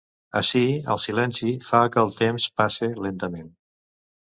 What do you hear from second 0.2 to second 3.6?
Ací, el silenci, fa que el temps passe lentament.